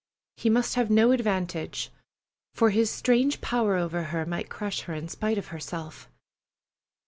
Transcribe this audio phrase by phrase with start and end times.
[0.35, 1.91] He must have no advantage,
[2.55, 6.09] for his strange power over her might crush her in spite of herself.